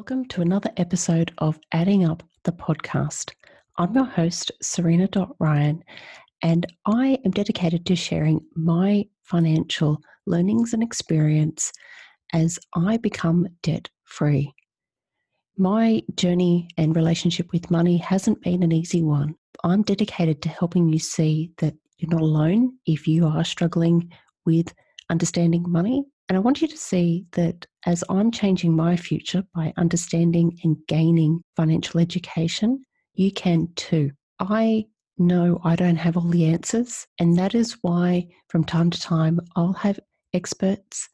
[0.00, 3.32] Welcome to another episode of Adding Up the podcast.
[3.76, 5.06] I'm your host, Serena
[5.38, 5.84] Ryan,
[6.40, 11.70] and I am dedicated to sharing my financial learnings and experience
[12.32, 14.54] as I become debt free.
[15.58, 19.34] My journey and relationship with money hasn't been an easy one.
[19.64, 24.10] I'm dedicated to helping you see that you're not alone if you are struggling
[24.46, 24.72] with
[25.10, 26.06] understanding money.
[26.30, 30.76] And I want you to see that as I'm changing my future by understanding and
[30.86, 32.84] gaining financial education,
[33.14, 34.12] you can too.
[34.38, 34.86] I
[35.18, 39.40] know I don't have all the answers, and that is why from time to time
[39.56, 39.98] I'll have
[40.32, 41.08] experts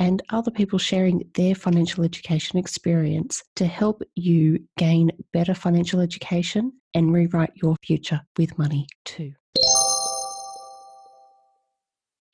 [0.00, 6.72] and other people sharing their financial education experience to help you gain better financial education
[6.92, 9.32] and rewrite your future with money too.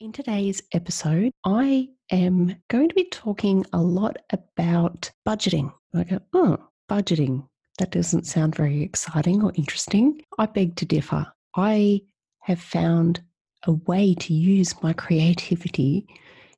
[0.03, 5.71] In today's episode, I am going to be talking a lot about budgeting.
[5.95, 6.57] I go, oh,
[6.91, 7.47] budgeting.
[7.79, 10.19] That doesn't sound very exciting or interesting.
[10.37, 11.25] I beg to differ.
[11.55, 12.01] I
[12.41, 13.21] have found
[13.65, 16.05] a way to use my creativity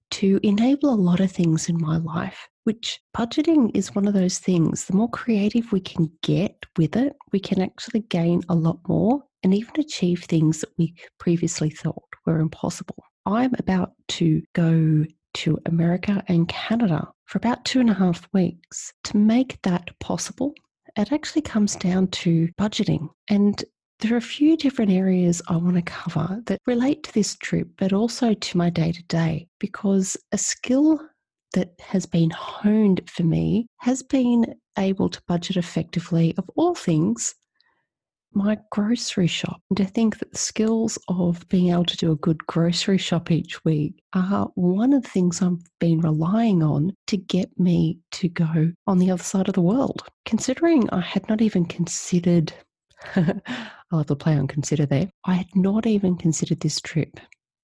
[0.09, 4.39] to enable a lot of things in my life, which budgeting is one of those
[4.39, 4.85] things.
[4.85, 9.23] The more creative we can get with it, we can actually gain a lot more
[9.43, 13.03] and even achieve things that we previously thought were impossible.
[13.25, 18.93] I'm about to go to America and Canada for about two and a half weeks.
[19.05, 20.53] To make that possible,
[20.95, 23.09] it actually comes down to budgeting.
[23.29, 23.63] And
[23.99, 27.69] there are a few different areas I want to cover that relate to this trip,
[27.77, 30.99] but also to my day to day, because a skill
[31.53, 37.33] that has been honed for me has been able to budget effectively of all things
[38.35, 39.61] my grocery shop.
[39.69, 43.31] And to think that the skills of being able to do a good grocery shop
[43.31, 48.27] each week are one of the things I've been relying on to get me to
[48.27, 50.03] go on the other side of the world.
[50.25, 52.53] Considering I had not even considered,
[53.15, 57.19] I'll have to play on consider there, I had not even considered this trip.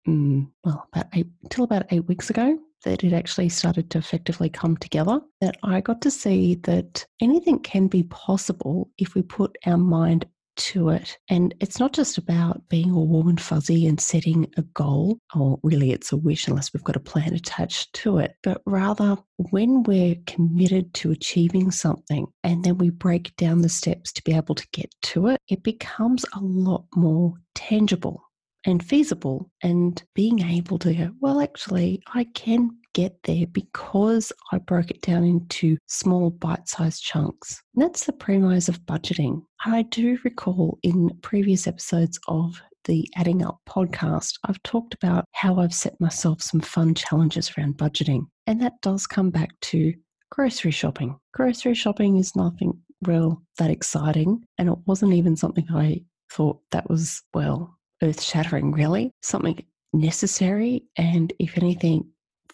[0.08, 4.50] Mm, well, about eight, until about eight weeks ago, that it actually started to effectively
[4.50, 9.56] come together, that I got to see that anything can be possible if we put
[9.66, 10.26] our mind
[10.62, 11.18] to it.
[11.30, 15.60] And it's not just about being all warm and fuzzy and setting a goal, or
[15.64, 19.18] really it's a wish unless we've got a plan attached to it, but rather
[19.50, 24.34] when we're committed to achieving something and then we break down the steps to be
[24.34, 28.22] able to get to it, it becomes a lot more tangible
[28.66, 34.58] and feasible and being able to go, well, actually, I can get there because I
[34.58, 37.62] broke it down into small bite sized chunks.
[37.76, 39.44] And that's the premise of budgeting.
[39.66, 45.60] I do recall in previous episodes of the Adding Up podcast, I've talked about how
[45.60, 48.24] I've set myself some fun challenges around budgeting.
[48.48, 49.94] And that does come back to
[50.32, 51.18] grocery shopping.
[51.34, 54.44] Grocery shopping is nothing real that exciting.
[54.58, 59.12] And it wasn't even something I thought that was, well, earth shattering, really.
[59.22, 59.64] Something
[59.94, 60.84] necessary.
[60.98, 62.06] And if anything,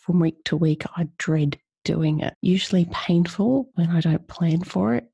[0.07, 2.33] from week to week, I dread doing it.
[2.41, 5.05] Usually painful when I don't plan for it,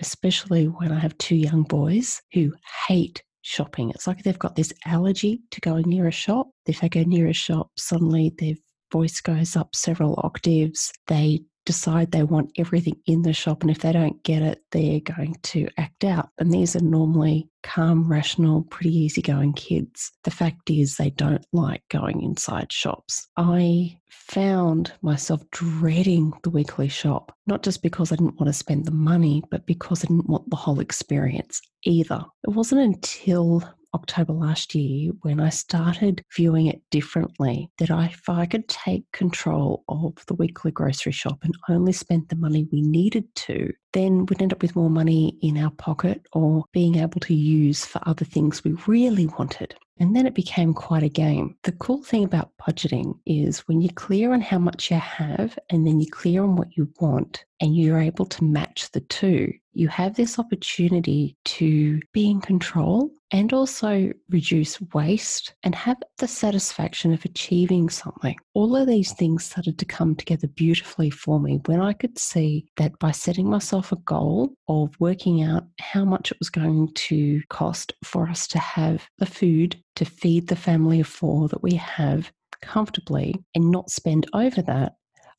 [0.00, 2.52] especially when I have two young boys who
[2.88, 3.90] hate shopping.
[3.90, 6.50] It's like they've got this allergy to going near a shop.
[6.66, 8.54] If they go near a shop, suddenly their
[8.92, 10.92] voice goes up several octaves.
[11.06, 15.00] They decide they want everything in the shop, and if they don't get it, they're
[15.00, 16.28] going to act out.
[16.38, 20.12] And these are normally calm, rational, pretty easygoing kids.
[20.24, 23.28] The fact is, they don't like going inside shops.
[23.36, 28.84] I found myself dreading the weekly shop, not just because I didn't want to spend
[28.84, 32.24] the money, but because I didn't want the whole experience either.
[32.46, 33.62] It wasn't until
[33.94, 39.84] October last year when I started viewing it differently that if I could take control
[39.88, 44.42] of the weekly grocery shop and only spend the money we needed to, then we'd
[44.42, 48.24] end up with more money in our pocket or being able to use for other
[48.24, 49.74] things we really wanted.
[50.00, 51.56] And then it became quite a game.
[51.64, 55.86] The cool thing about budgeting is when you're clear on how much you have and
[55.86, 59.88] then you're clear on what you want and you're able to match the two, you
[59.88, 67.12] have this opportunity to be in control and also reduce waste and have the satisfaction
[67.12, 68.36] of achieving something.
[68.54, 72.66] All of these things started to come together beautifully for me when I could see
[72.76, 77.42] that by setting myself a goal of working out how much it was going to
[77.48, 81.74] cost for us to have the food to feed the family of four that we
[81.74, 82.30] have
[82.62, 84.94] comfortably and not spend over that,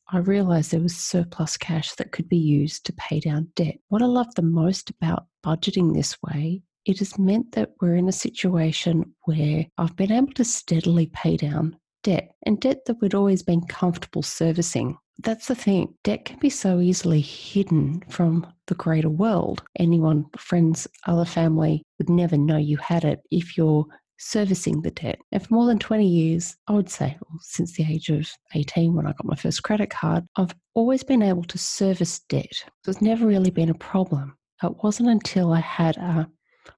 [0.10, 3.76] I realized there was surplus cash that could be used to pay down debt.
[3.88, 8.10] What I love the most about budgeting this way, it has meant that we're in
[8.10, 13.14] a situation where I've been able to steadily pay down debt and debt that we'd
[13.14, 14.98] always been comfortable servicing.
[15.24, 15.94] that's the thing.
[16.04, 19.62] Debt can be so easily hidden from the greater world.
[19.78, 23.86] Anyone, friends, other family would never know you had it if you're
[24.22, 25.20] servicing the debt.
[25.32, 28.94] And for more than 20 years, I would say, well, since the age of 18
[28.94, 32.54] when I got my first credit card, I've always been able to service debt.
[32.84, 34.38] So it's never really been a problem.
[34.64, 36.30] It wasn't until I had a,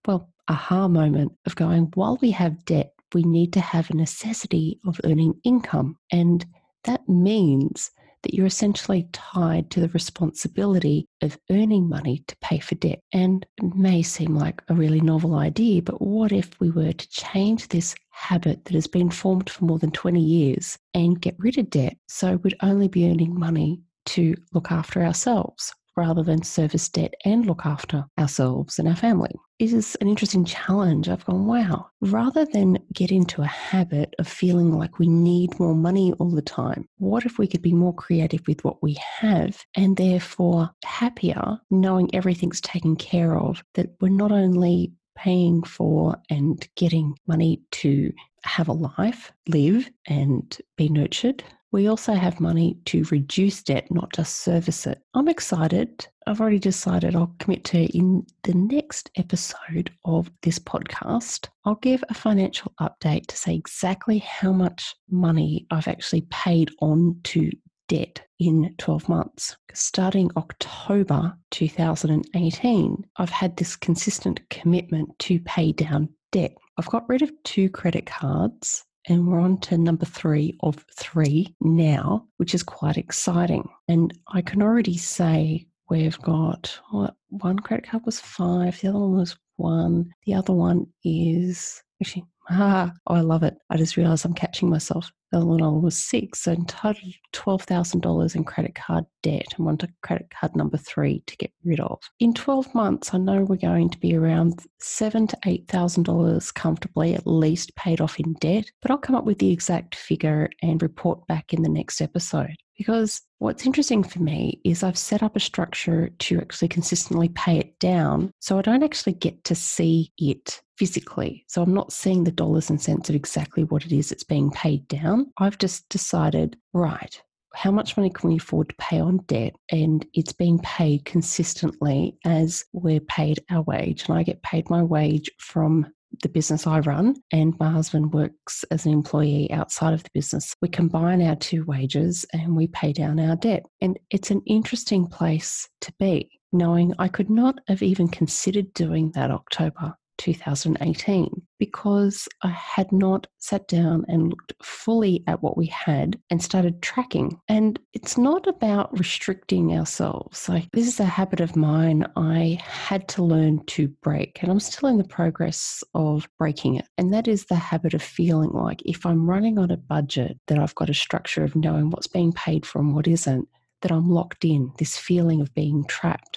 [0.08, 4.80] well, aha moment of going, while we have debt, we need to have a necessity
[4.88, 5.98] of earning income.
[6.12, 6.46] And
[6.86, 7.92] that means
[8.24, 13.00] that you're essentially tied to the responsibility of earning money to pay for debt.
[13.14, 17.10] And it may seem like a really novel idea, but what if we were to
[17.10, 21.58] change this habit that has been formed for more than 20 years and get rid
[21.58, 25.74] of debt so we'd only be earning money to look after ourselves?
[25.96, 29.32] Rather than service debt and look after ourselves and our family.
[29.60, 31.08] It is an interesting challenge.
[31.08, 35.76] I've gone, wow, rather than get into a habit of feeling like we need more
[35.76, 39.64] money all the time, what if we could be more creative with what we have
[39.76, 46.68] and therefore happier knowing everything's taken care of, that we're not only paying for and
[46.76, 48.12] getting money to
[48.44, 51.44] have a life, live, and be nurtured,
[51.74, 55.02] we also have money to reduce debt, not just service it.
[55.16, 56.08] I'm excited.
[56.28, 62.04] I've already decided I'll commit to in the next episode of this podcast, I'll give
[62.08, 67.50] a financial update to say exactly how much money I've actually paid on to
[67.90, 69.58] debt in 12 months.
[69.74, 76.54] Starting October 2018, I've had this consistent commitment to pay down debt.
[76.78, 81.56] I've got rid of two credit cards and we're on to number three of three
[81.62, 83.68] now, which is quite exciting.
[83.88, 89.00] And I can already say we've got what, one credit card was five, the other
[89.00, 93.56] one was one, the other one is actually Ah, oh, I love it.
[93.70, 95.10] I just realized I'm catching myself.
[95.34, 100.30] Other one was six, in total $12,000 in credit card debt and want a credit
[100.30, 102.00] card number three to get rid of.
[102.20, 107.26] In 12 months, I know we're going to be around seven to $8,000 comfortably at
[107.26, 111.26] least paid off in debt, but I'll come up with the exact figure and report
[111.28, 112.56] back in the next episode.
[112.78, 117.58] Because what's interesting for me is I've set up a structure to actually consistently pay
[117.58, 118.32] it down.
[118.40, 121.46] So I don't actually get to see it physically.
[121.48, 124.50] So I'm not seeing the dollars and cents of exactly what it is that's being
[124.52, 125.32] paid down.
[125.38, 127.22] I've just decided, right,
[127.54, 129.56] how much money can we afford to pay on debt?
[129.72, 134.06] And it's being paid consistently as we're paid our wage.
[134.08, 135.88] And I get paid my wage from
[136.22, 140.56] the business I run, and my husband works as an employee outside of the business.
[140.62, 143.66] We combine our two wages and we pay down our debt.
[143.82, 149.12] And it's an interesting place to be, knowing I could not have even considered doing
[149.12, 155.68] that October 2018 because I had not sat down and looked fully at what we
[155.68, 157.40] had and started tracking.
[157.48, 160.50] And it's not about restricting ourselves.
[160.50, 164.60] Like, this is a habit of mine I had to learn to break, and I'm
[164.60, 166.86] still in the progress of breaking it.
[166.98, 170.60] And that is the habit of feeling like if I'm running on a budget, that
[170.60, 173.48] I've got a structure of knowing what's being paid for and what isn't,
[173.82, 176.33] that I'm locked in, this feeling of being trapped.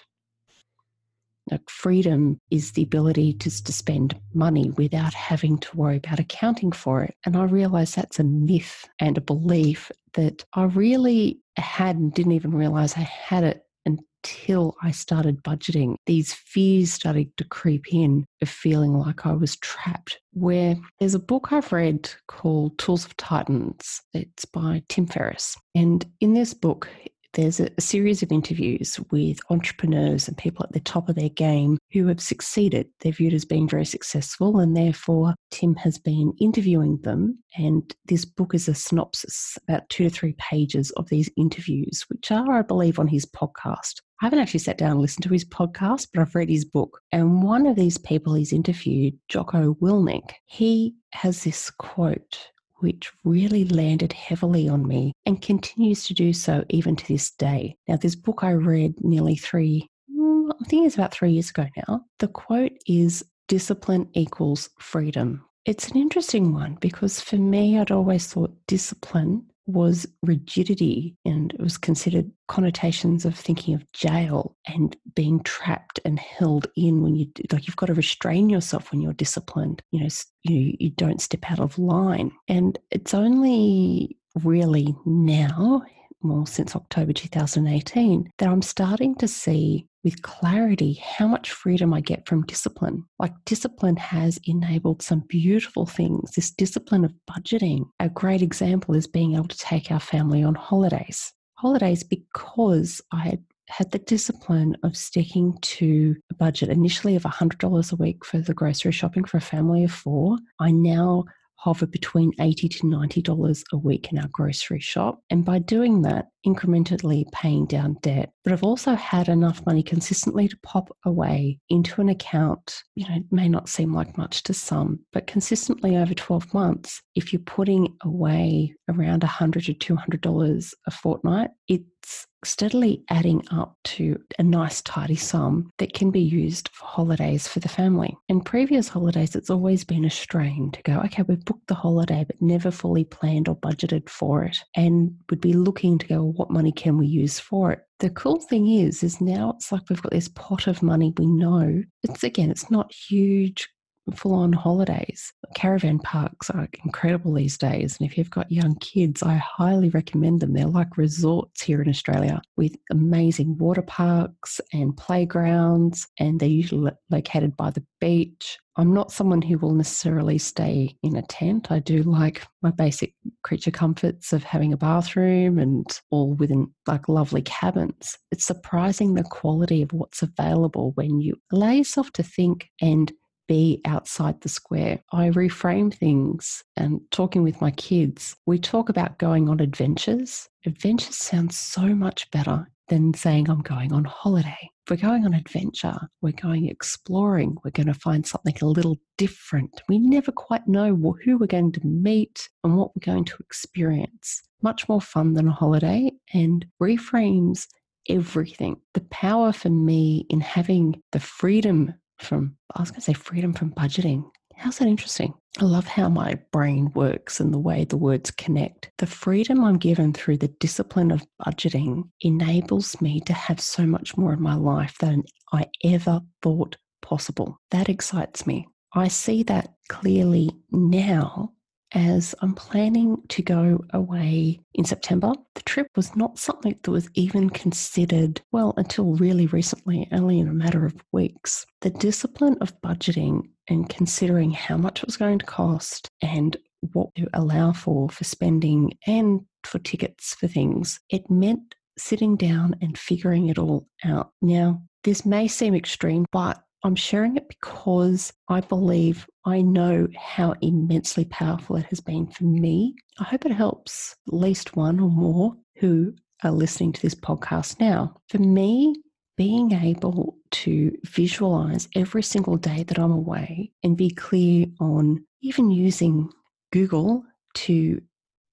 [1.50, 6.72] Like freedom is the ability to, to spend money without having to worry about accounting
[6.72, 7.14] for it.
[7.24, 12.32] And I realize that's a myth and a belief that I really had and didn't
[12.32, 15.96] even realize I had it until I started budgeting.
[16.06, 20.18] These fears started to creep in of feeling like I was trapped.
[20.32, 24.00] Where there's a book I've read called Tools of Titans.
[24.12, 25.56] It's by Tim Ferriss.
[25.74, 26.88] And in this book,
[27.36, 31.78] there's a, series of interviews with entrepreneurs and people at the top of their game
[31.92, 32.88] who have succeeded.
[33.00, 37.38] They're viewed as being very successful, and therefore, Tim has been interviewing them.
[37.56, 42.32] And this book is a synopsis, about two to three pages of these interviews, which
[42.32, 44.00] are, I believe, on his podcast.
[44.22, 47.00] I haven't actually sat down and listened to his podcast, but I've read his book.
[47.12, 53.64] And one of these people he's interviewed, Jocko Willink, he has this quote which really
[53.64, 57.76] landed heavily on me and continues to do so even to this day.
[57.88, 61.66] Now, this book I read nearly three, mm, I think it's about three years ago
[61.88, 62.02] now.
[62.18, 65.44] The quote is discipline equals freedom.
[65.64, 71.60] It's an interesting one because for me, I'd always thought discipline was rigidity and it
[71.60, 77.26] was considered connotations of thinking of jail and being trapped and held in when you
[77.50, 80.08] like you've got to restrain yourself when you're disciplined you know
[80.44, 82.30] you, you don't step out of line.
[82.48, 85.82] And it's only really now
[86.20, 92.00] well since october 2018 that i'm starting to see with clarity how much freedom I
[92.00, 93.04] get from discipline.
[93.18, 96.30] Like, discipline has enabled some beautiful things.
[96.30, 100.54] This discipline of budgeting, a great example is being able to take our family on
[100.54, 101.32] holidays.
[101.54, 107.92] holidays because I had had the discipline of sticking to a budget initially of $100
[107.92, 110.36] a week for the grocery shopping for a family of four.
[110.60, 111.24] I now
[111.56, 115.20] hover between 80 to $90 a week in our grocery shop.
[115.30, 118.30] And by doing that, incrementally paying down debt.
[118.44, 122.82] But I've also had enough money consistently to pop away into an account.
[122.94, 127.02] You know, it may not seem like much to some, but consistently over 12 months,
[127.14, 134.18] if you're putting away around 100 to $200 a fortnight, it's steadily adding up to
[134.38, 138.16] a nice tidy sum that can be used for holidays for the family.
[138.28, 142.24] In previous holidays, it's always been a strain to go, okay, we've booked the holiday,
[142.24, 144.58] but never fully planned or budgeted for it.
[144.76, 147.80] And would be looking to go, what money can we use for it?
[147.98, 151.26] The cool thing is, is now it's like we've got this pot of money we
[151.26, 151.82] know.
[152.02, 153.68] It's again, it's not huge
[154.14, 155.32] full on holidays.
[155.54, 157.96] Caravan parks are incredible these days.
[157.98, 160.52] And if you've got young kids, I highly recommend them.
[160.52, 166.92] They're like resorts here in Australia with amazing water parks and playgrounds, and they're usually
[167.10, 168.58] located by the beach.
[168.78, 171.70] I'm not someone who will necessarily stay in a tent.
[171.70, 177.08] I do like my basic creature comforts of having a bathroom and all within like
[177.08, 178.18] lovely cabins.
[178.30, 183.10] It's surprising the quality of what's available when you allow yourself to think and
[183.48, 185.00] be outside the square.
[185.12, 190.48] I reframe things and talking with my kids, we talk about going on adventures.
[190.66, 194.70] Adventures sounds so much better than saying I'm going on holiday.
[194.88, 199.82] We're going on adventure, we're going exploring, we're going to find something a little different.
[199.88, 204.42] We never quite know who we're going to meet and what we're going to experience.
[204.62, 207.66] Much more fun than a holiday and reframes
[208.08, 208.76] everything.
[208.94, 213.54] The power for me in having the freedom from, I was going to say freedom
[213.54, 214.30] from budgeting.
[214.56, 215.34] How's that interesting?
[215.58, 218.90] I love how my brain works and the way the words connect.
[218.98, 224.16] The freedom I'm given through the discipline of budgeting enables me to have so much
[224.16, 227.58] more in my life than I ever thought possible.
[227.70, 228.66] That excites me.
[228.94, 231.52] I see that clearly now
[231.92, 235.32] as I'm planning to go away in September.
[235.54, 240.48] The trip was not something that was even considered, well, until really recently, only in
[240.48, 241.64] a matter of weeks.
[241.82, 246.56] The discipline of budgeting and considering how much it was going to cost and
[246.92, 252.76] what to allow for for spending and for tickets for things, it meant sitting down
[252.80, 254.30] and figuring it all out.
[254.42, 260.54] Now, this may seem extreme, but I'm sharing it because I believe I know how
[260.60, 262.94] immensely powerful it has been for me.
[263.18, 267.80] I hope it helps at least one or more who are listening to this podcast
[267.80, 268.14] now.
[268.28, 268.94] For me,
[269.36, 275.70] being able to visualize every single day that I'm away and be clear on even
[275.70, 276.30] using
[276.72, 277.24] Google
[277.54, 278.00] to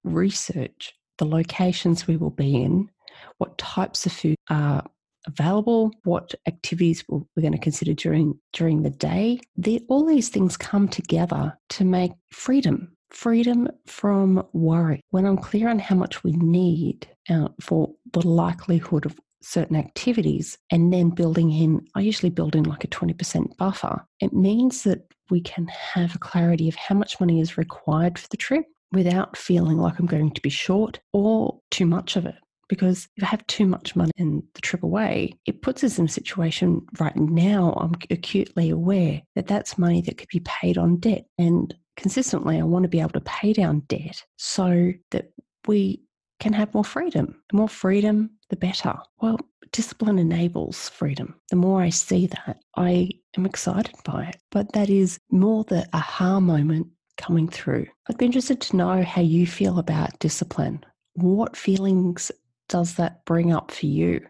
[0.04, 2.90] research the locations we will be in,
[3.38, 4.84] what types of food are
[5.26, 9.40] available, what activities we're going to consider during during the day.
[9.88, 12.90] all these things come together to make freedom.
[13.10, 15.00] Freedom from worry.
[15.10, 20.58] When I'm clear on how much we need uh, for the likelihood of certain activities
[20.70, 24.04] and then building in, I usually build in like a 20% buffer.
[24.20, 28.28] It means that we can have a clarity of how much money is required for
[28.30, 32.36] the trip without feeling like I'm going to be short or too much of it.
[32.68, 36.06] Because if I have too much money in the trip away, it puts us in
[36.06, 37.74] a situation right now.
[37.78, 41.26] I'm acutely aware that that's money that could be paid on debt.
[41.36, 45.30] And consistently, I want to be able to pay down debt so that
[45.66, 46.00] we
[46.44, 47.34] can have more freedom.
[47.48, 48.94] The more freedom, the better.
[49.22, 49.40] Well,
[49.72, 51.34] discipline enables freedom.
[51.48, 53.08] The more I see that, I
[53.38, 54.36] am excited by it.
[54.50, 57.86] But that is more the aha moment coming through.
[58.10, 60.84] I'd be interested to know how you feel about discipline.
[61.14, 62.30] What feelings
[62.68, 64.20] does that bring up for you?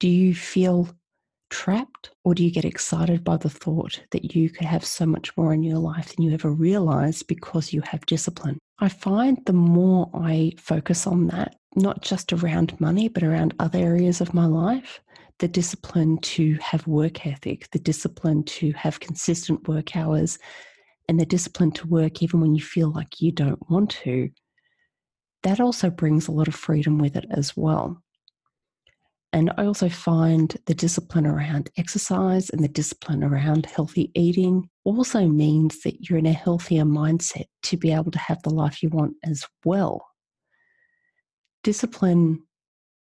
[0.00, 0.90] Do you feel
[1.50, 5.36] trapped or do you get excited by the thought that you could have so much
[5.36, 8.58] more in your life than you ever realized because you have discipline?
[8.78, 13.78] I find the more I focus on that, not just around money, but around other
[13.78, 15.00] areas of my life,
[15.38, 20.38] the discipline to have work ethic, the discipline to have consistent work hours,
[21.08, 24.30] and the discipline to work even when you feel like you don't want to,
[25.42, 28.02] that also brings a lot of freedom with it as well.
[29.32, 35.26] And I also find the discipline around exercise and the discipline around healthy eating also
[35.26, 38.88] means that you're in a healthier mindset to be able to have the life you
[38.88, 40.06] want as well.
[41.62, 42.42] Discipline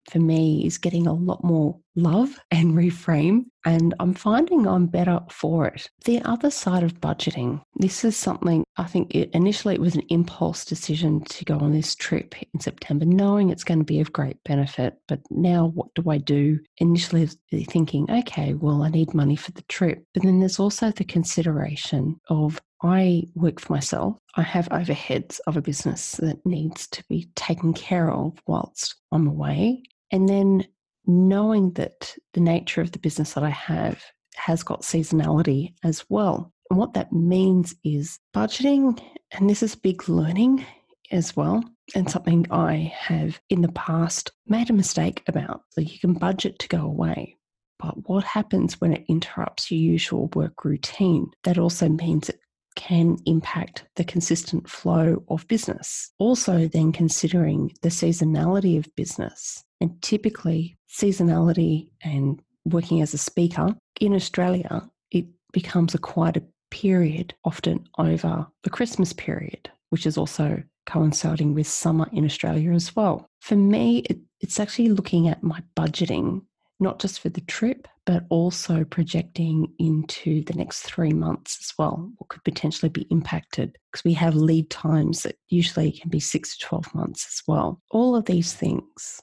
[0.10, 5.20] for me is getting a lot more love and reframe, and I'm finding I'm better
[5.30, 5.90] for it.
[6.06, 10.04] The other side of budgeting, this is something I think it, initially it was an
[10.10, 14.14] impulse decision to go on this trip in September, knowing it's going to be of
[14.14, 14.96] great benefit.
[15.08, 16.60] But now, what do I do?
[16.80, 17.30] Initially,
[17.70, 20.04] thinking, okay, well, I need money for the trip.
[20.14, 24.18] But then there's also the consideration of I work for myself.
[24.36, 29.28] I have overheads of a business that needs to be taken care of whilst I'm
[29.28, 29.84] away.
[30.12, 30.68] And then
[31.08, 34.04] knowing that the nature of the business that I have
[34.36, 36.52] has got seasonality as well.
[36.70, 39.00] And what that means is budgeting,
[39.32, 40.66] and this is big learning
[41.12, 45.62] as well, and something I have in the past made a mistake about.
[45.70, 47.38] So you can budget to go away.
[47.78, 51.32] But what happens when it interrupts your usual work routine?
[51.44, 52.40] That also means it
[52.76, 56.12] can impact the consistent flow of business.
[56.20, 59.64] Also, then considering the seasonality of business.
[59.82, 66.44] And typically, seasonality and working as a speaker in Australia, it becomes a quite a
[66.72, 72.96] period, often over the Christmas period, which is also coinciding with summer in Australia as
[72.96, 73.28] well.
[73.42, 76.42] For me, it, it's actually looking at my budgeting,
[76.80, 82.12] not just for the trip, but also projecting into the next three months as well,
[82.18, 86.58] what could potentially be impacted, because we have lead times that usually can be six
[86.58, 87.82] to 12 months as well.
[87.92, 89.22] All of these things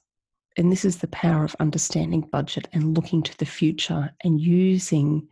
[0.56, 5.28] and this is the power of understanding budget and looking to the future and using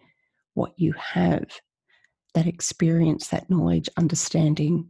[0.55, 1.47] what you have
[2.35, 4.89] that experience, that knowledge, understanding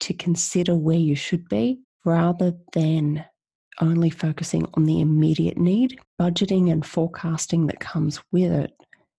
[0.00, 3.24] to consider where you should be rather than
[3.80, 5.98] only focusing on the immediate need.
[6.20, 8.72] Budgeting and forecasting that comes with it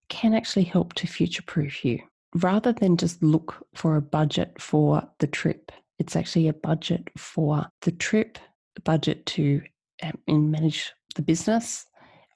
[0.09, 1.99] can actually help to future proof you
[2.35, 5.71] rather than just look for a budget for the trip.
[5.97, 8.37] It's actually a budget for the trip,
[8.77, 9.61] a budget to
[10.03, 11.85] um, manage the business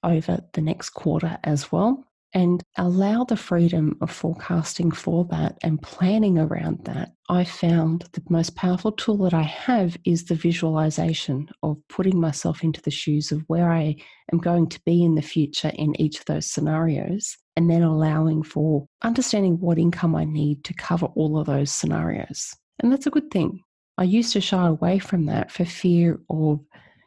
[0.03, 5.81] over the next quarter as well and allow the freedom of forecasting for that and
[5.81, 7.11] planning around that.
[7.29, 12.63] I found the most powerful tool that I have is the visualization of putting myself
[12.63, 13.95] into the shoes of where I
[14.31, 18.43] am going to be in the future in each of those scenarios, and then allowing
[18.43, 22.53] for understanding what income I need to cover all of those scenarios.
[22.79, 23.61] And that's a good thing.
[23.97, 26.61] I used to shy away from that for fear of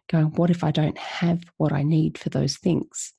[0.08, 3.12] going, what if I don't have what I need for those things?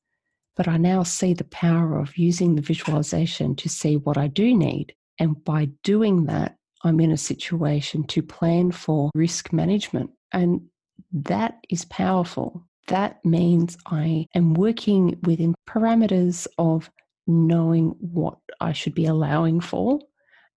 [0.58, 4.56] But I now see the power of using the visualization to see what I do
[4.56, 4.96] need.
[5.20, 10.10] And by doing that, I'm in a situation to plan for risk management.
[10.34, 10.62] And
[11.12, 12.68] that is powerful.
[12.88, 16.90] That means I am working within parameters of
[17.28, 20.00] knowing what I should be allowing for.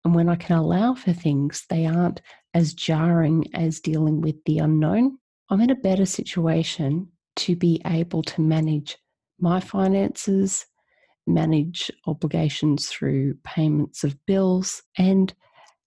[0.03, 2.21] And when I can allow for things, they aren't
[2.53, 5.19] as jarring as dealing with the unknown.
[5.49, 8.97] I'm in a better situation to be able to manage
[9.41, 10.65] my finances,
[11.27, 15.33] manage obligations through payments of bills, and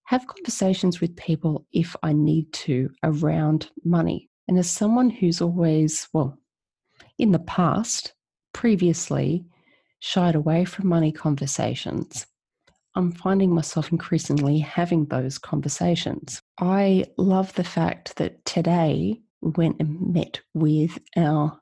[0.05, 4.29] have conversations with people if I need to around money.
[4.47, 6.37] And as someone who's always, well,
[7.17, 8.13] in the past,
[8.53, 9.45] previously
[9.99, 12.27] shied away from money conversations,
[12.95, 16.41] I'm finding myself increasingly having those conversations.
[16.59, 21.59] I love the fact that today we went and met with our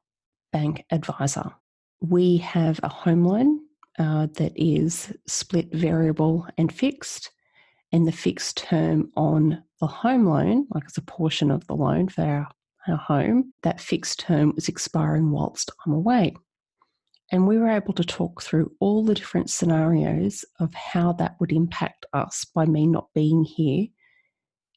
[0.52, 1.52] bank advisor.
[2.06, 3.62] We have a home loan
[3.98, 7.32] uh, that is split variable and fixed,
[7.94, 12.10] and the fixed term on the home loan, like it's a portion of the loan
[12.10, 12.48] for our,
[12.90, 16.36] our home, that fixed term was expiring whilst I'm away.
[17.32, 21.54] And we were able to talk through all the different scenarios of how that would
[21.54, 23.88] impact us by me not being here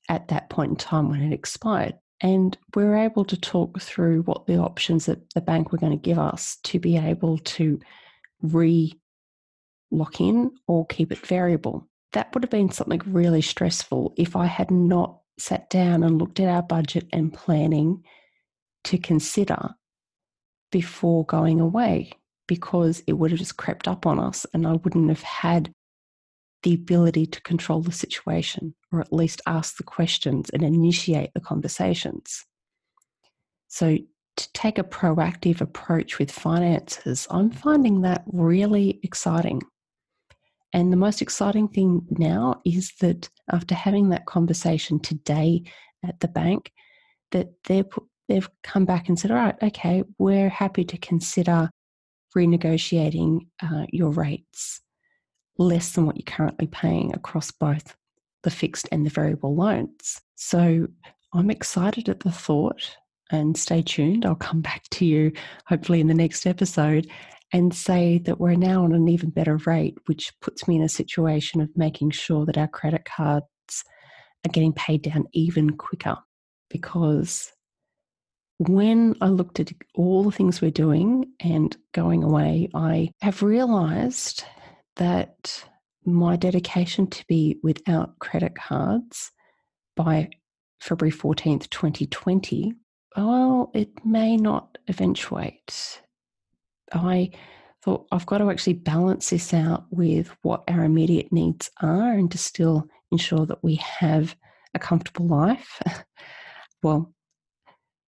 [0.09, 1.95] at that point in time when it expired.
[2.21, 5.93] And we were able to talk through what the options that the bank were going
[5.93, 7.79] to give us to be able to
[8.43, 8.99] re
[9.91, 11.87] lock in or keep it variable.
[12.13, 16.41] That would have been something really stressful if I had not sat down and looked
[16.41, 18.03] at our budget and planning
[18.85, 19.75] to consider
[20.73, 22.11] before going away
[22.47, 25.73] because it would have just crept up on us and I wouldn't have had
[26.67, 31.41] the ability to control the situation or at least ask the questions and initiate the
[31.41, 32.45] conversations.
[33.69, 33.99] So,
[34.37, 39.63] to take a proactive approach with finances, I'm finding that really exciting.
[40.73, 45.63] And the most exciting thing now is that after having that conversation today
[46.05, 46.73] at the bank,
[47.31, 51.71] that they're put, they've come back and said, all right, okay, we're happy to consider
[52.37, 54.83] renegotiating uh, your rates
[55.59, 57.97] less than what you're currently paying across both
[58.43, 60.21] the fixed and the variable loans.
[60.37, 60.87] So
[61.35, 62.97] I'm excited at the thought
[63.31, 64.25] and stay tuned.
[64.25, 65.33] I'll come back to you
[65.67, 67.09] hopefully in the next episode
[67.53, 70.89] and say that we're now on an even better rate, which puts me in a
[70.89, 73.47] situation of making sure that our credit cards
[74.45, 76.17] are getting paid down even quicker.
[76.71, 77.53] Because
[78.59, 84.45] when I looked at all the things we're doing and going away, I have realized
[84.97, 85.65] that
[86.05, 89.33] my dedication to be without credit cards
[89.97, 90.29] by
[90.81, 92.75] February 14th, 2020,
[93.17, 96.03] well, it may not eventuate.
[96.93, 97.31] I
[97.83, 102.31] thought I've got to actually balance this out with what our immediate needs are and
[102.31, 104.37] to still ensure that we have
[104.75, 105.81] a comfortable life.
[106.83, 107.13] well,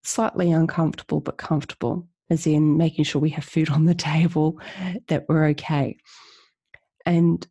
[0.05, 4.61] slightly uncomfortable, but comfortable, as in making sure we have food on the table,
[5.09, 5.97] that we're okay.
[7.09, 7.47] And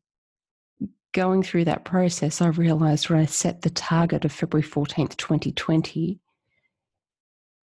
[1.14, 6.20] going through that process, I realized when I set the target of February 14th, 2020,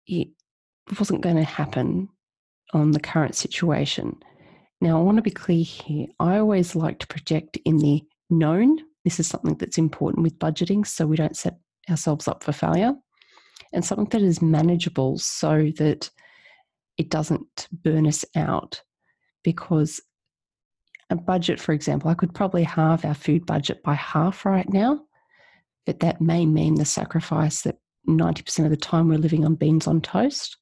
[0.09, 0.29] it
[0.99, 2.09] wasn't going to happen
[2.73, 4.17] on the current situation.
[4.81, 6.09] Now, I want to be clear here.
[6.19, 8.79] I always like to project in the known.
[9.05, 11.57] This is something that's important with budgeting so we don't set
[11.89, 12.95] ourselves up for failure,
[13.73, 16.11] and something that is manageable so that
[16.99, 18.83] it doesn't burn us out.
[19.45, 20.01] Because
[21.11, 25.01] a budget, for example, I could probably halve our food budget by half right now,
[25.85, 27.77] but that may mean the sacrifice that
[28.09, 30.57] 90% of the time we're living on beans on toast.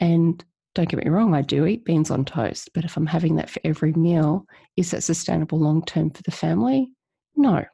[0.00, 3.36] And don't get me wrong, I do eat beans on toast, but if I'm having
[3.36, 4.44] that for every meal,
[4.76, 6.90] is that sustainable long term for the family?
[7.36, 7.64] No.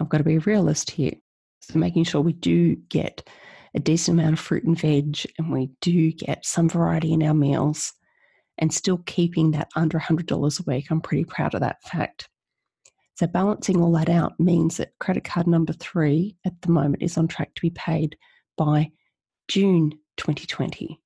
[0.00, 1.14] I've got to be a realist here.
[1.60, 3.28] So making sure we do get
[3.74, 7.34] a decent amount of fruit and veg and we do get some variety in our
[7.34, 7.92] meals
[8.58, 10.86] and still keeping that under $100 a week.
[10.90, 12.28] I'm pretty proud of that fact.
[13.16, 17.18] So, balancing all that out means that credit card number three at the moment is
[17.18, 18.16] on track to be paid
[18.56, 18.92] by
[19.48, 21.00] June 2020.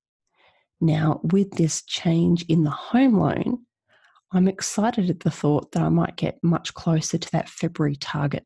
[0.80, 3.60] Now, with this change in the home loan,
[4.32, 8.44] I'm excited at the thought that I might get much closer to that February target.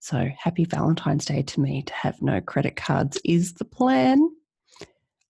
[0.00, 4.28] So, happy Valentine's Day to me to have no credit cards is the plan.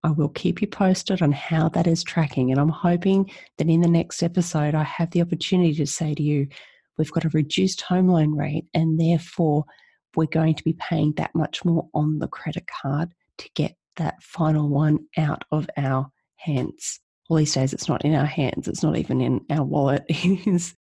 [0.03, 2.51] I will keep you posted on how that is tracking.
[2.51, 6.23] And I'm hoping that in the next episode, I have the opportunity to say to
[6.23, 6.49] you,
[6.97, 9.65] we've got a reduced home loan rate, and therefore
[10.17, 14.23] we're going to be paying that much more on the credit card to get that
[14.23, 17.01] final one out of our hands.
[17.29, 20.05] Well, these days it's not in our hands, it's not even in our wallet.
[20.09, 20.75] It is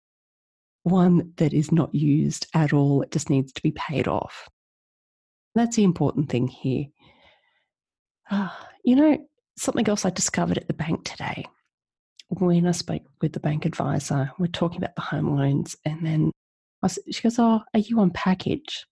[0.84, 4.48] one that is not used at all, it just needs to be paid off.
[5.56, 6.86] That's the important thing here.
[8.30, 8.50] Uh,
[8.88, 9.18] you know,
[9.58, 11.46] something else I discovered at the bank today
[12.30, 16.32] when I spoke with the bank advisor, we're talking about the home loans, and then
[16.82, 18.86] was, she goes, "Oh, are you on package?"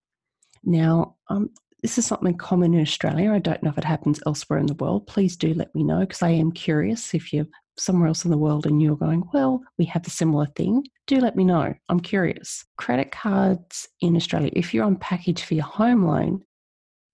[0.64, 1.50] Now, um,
[1.82, 3.32] this is something common in Australia.
[3.32, 5.08] I don't know if it happens elsewhere in the world.
[5.08, 7.14] Please do let me know because I am curious.
[7.14, 10.48] If you're somewhere else in the world and you're going, well, we have a similar
[10.56, 11.74] thing, do let me know.
[11.90, 12.66] I'm curious.
[12.78, 16.44] Credit cards in Australia, if you're on package for your home loan,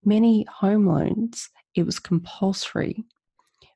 [0.04, 3.04] many home loans, it was compulsory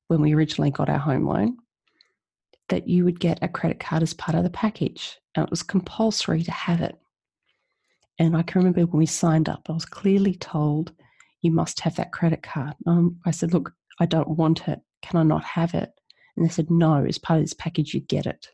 [0.09, 1.56] when we originally got our home loan
[2.68, 5.18] that you would get a credit card as part of the package.
[5.35, 6.96] And it was compulsory to have it.
[8.18, 10.92] And I can remember when we signed up, I was clearly told
[11.42, 12.74] you must have that credit card.
[12.87, 14.80] Um, I said, Look, I don't want it.
[15.02, 15.90] Can I not have it?
[16.37, 18.48] And they said, No, as part of this package, you get it.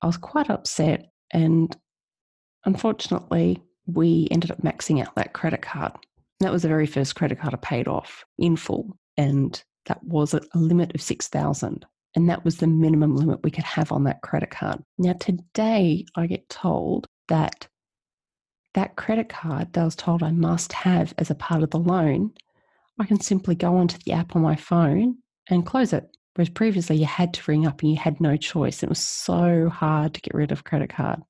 [0.00, 1.10] I was quite upset.
[1.32, 1.76] And
[2.64, 5.92] unfortunately, we ended up maxing out that credit card.
[6.40, 8.98] That was the very first credit card I paid off in full.
[9.16, 13.64] And that was a limit of 6000 and that was the minimum limit we could
[13.64, 14.82] have on that credit card.
[14.98, 17.66] Now, today I get told that
[18.74, 21.78] that credit card that I was told I must have as a part of the
[21.78, 22.32] loan,
[22.98, 25.18] I can simply go onto the app on my phone
[25.48, 26.16] and close it.
[26.34, 28.82] Whereas previously you had to ring up and you had no choice.
[28.82, 31.22] It was so hard to get rid of credit card.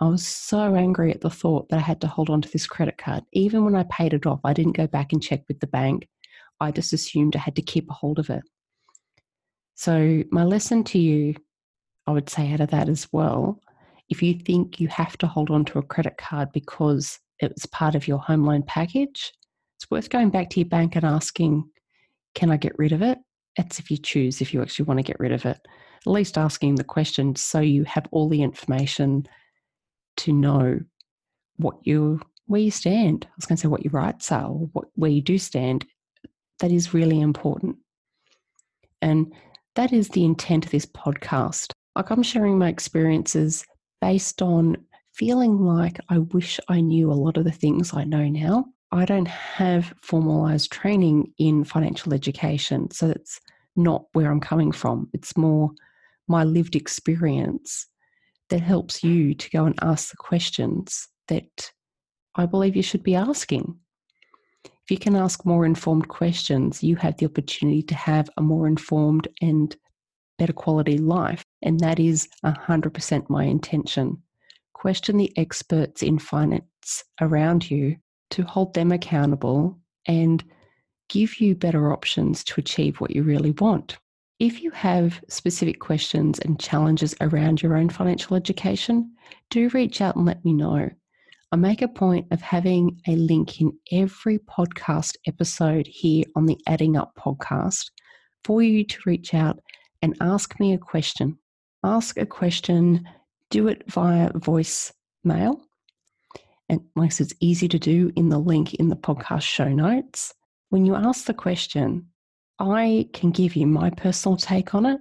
[0.00, 2.68] I was so angry at the thought that I had to hold on to this
[2.68, 3.24] credit card.
[3.32, 6.08] Even when I paid it off, I didn't go back and check with the bank.
[6.60, 8.42] I just assumed I had to keep a hold of it.
[9.74, 11.34] So, my lesson to you,
[12.06, 13.60] I would say out of that as well,
[14.08, 17.94] if you think you have to hold on to a credit card because it's part
[17.94, 19.32] of your home loan package,
[19.76, 21.68] it's worth going back to your bank and asking,
[22.34, 23.18] can I get rid of it?
[23.56, 25.58] That's if you choose, if you actually want to get rid of it.
[26.06, 29.26] At least asking the question so you have all the information
[30.18, 30.80] to know
[31.56, 33.26] what you where you stand.
[33.28, 35.86] I was going to say what your rights are, or what, where you do stand.
[36.60, 37.76] That is really important.
[39.02, 39.32] And
[39.74, 41.72] that is the intent of this podcast.
[41.94, 43.64] Like I'm sharing my experiences
[44.00, 44.76] based on
[45.12, 48.66] feeling like I wish I knew a lot of the things I know now.
[48.90, 52.90] I don't have formalized training in financial education.
[52.90, 53.38] So that's
[53.76, 55.10] not where I'm coming from.
[55.12, 55.70] It's more
[56.28, 57.86] my lived experience
[58.50, 61.70] that helps you to go and ask the questions that
[62.34, 63.76] I believe you should be asking.
[64.64, 68.66] If you can ask more informed questions, you have the opportunity to have a more
[68.66, 69.76] informed and
[70.38, 71.44] better quality life.
[71.62, 74.22] And that is 100% my intention.
[74.72, 77.96] Question the experts in finance around you
[78.30, 80.42] to hold them accountable and
[81.08, 83.98] give you better options to achieve what you really want.
[84.38, 89.12] If you have specific questions and challenges around your own financial education,
[89.50, 90.88] do reach out and let me know.
[91.50, 96.56] I make a point of having a link in every podcast episode here on the
[96.68, 97.90] Adding Up podcast
[98.44, 99.58] for you to reach out
[100.02, 101.36] and ask me a question.
[101.82, 103.08] Ask a question,
[103.50, 104.92] do it via voice
[105.24, 105.60] mail.
[106.68, 110.32] And like it's easy to do in the link in the podcast show notes.
[110.68, 112.06] When you ask the question,
[112.58, 115.00] I can give you my personal take on it,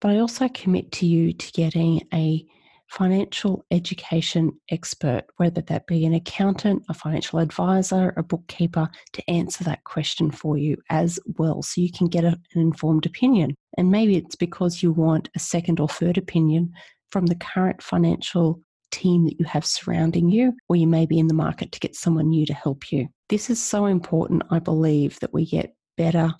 [0.00, 2.44] but I also commit to you to getting a
[2.88, 9.62] financial education expert, whether that be an accountant, a financial advisor, a bookkeeper, to answer
[9.64, 13.54] that question for you as well so you can get an informed opinion.
[13.76, 16.72] And maybe it's because you want a second or third opinion
[17.10, 21.28] from the current financial team that you have surrounding you, or you may be in
[21.28, 23.06] the market to get someone new to help you.
[23.28, 26.34] This is so important, I believe, that we get better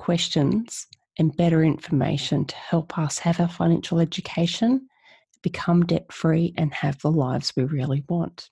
[0.00, 0.86] questions
[1.18, 4.88] and better information to help us have our financial education
[5.42, 8.50] become debt free, and have the lives we really want.